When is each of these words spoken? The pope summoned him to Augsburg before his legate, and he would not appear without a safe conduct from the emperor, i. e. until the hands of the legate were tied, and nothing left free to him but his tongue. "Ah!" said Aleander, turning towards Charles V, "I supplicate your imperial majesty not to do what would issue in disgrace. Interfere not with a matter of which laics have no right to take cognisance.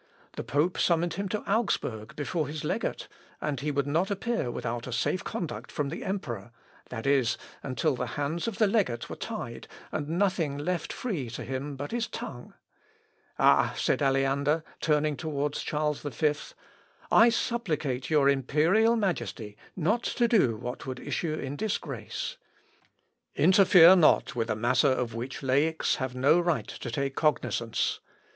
The 0.35 0.43
pope 0.43 0.79
summoned 0.79 1.13
him 1.13 1.29
to 1.29 1.41
Augsburg 1.43 2.15
before 2.15 2.47
his 2.47 2.63
legate, 2.63 3.07
and 3.39 3.59
he 3.59 3.69
would 3.69 3.85
not 3.85 4.09
appear 4.09 4.49
without 4.49 4.87
a 4.87 4.91
safe 4.91 5.23
conduct 5.23 5.71
from 5.71 5.89
the 5.89 6.03
emperor, 6.03 6.49
i. 6.91 7.07
e. 7.07 7.23
until 7.61 7.93
the 7.95 8.07
hands 8.17 8.47
of 8.47 8.57
the 8.57 8.65
legate 8.65 9.11
were 9.11 9.15
tied, 9.15 9.67
and 9.91 10.09
nothing 10.09 10.57
left 10.57 10.91
free 10.91 11.29
to 11.29 11.43
him 11.43 11.75
but 11.75 11.91
his 11.91 12.07
tongue. 12.07 12.55
"Ah!" 13.37 13.75
said 13.77 14.01
Aleander, 14.01 14.63
turning 14.79 15.15
towards 15.15 15.61
Charles 15.61 15.99
V, 15.99 16.33
"I 17.11 17.29
supplicate 17.29 18.09
your 18.09 18.27
imperial 18.27 18.95
majesty 18.95 19.55
not 19.75 20.01
to 20.01 20.27
do 20.27 20.55
what 20.55 20.87
would 20.87 20.99
issue 20.99 21.35
in 21.35 21.55
disgrace. 21.55 22.37
Interfere 23.35 23.95
not 23.95 24.35
with 24.35 24.49
a 24.49 24.55
matter 24.55 24.89
of 24.89 25.13
which 25.13 25.43
laics 25.43 25.97
have 25.97 26.15
no 26.15 26.39
right 26.39 26.65
to 26.67 26.89
take 26.89 27.13
cognisance. 27.15 27.99